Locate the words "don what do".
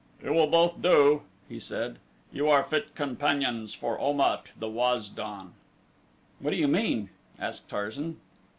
5.09-6.57